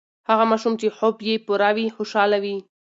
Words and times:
هغه 0.29 0.43
ماشوم 0.51 0.73
چې 0.81 0.87
خوب 0.97 1.15
یې 1.27 1.35
پوره 1.45 1.69
وي، 1.75 1.85
خوشاله 1.95 2.37
وي. 2.43 2.57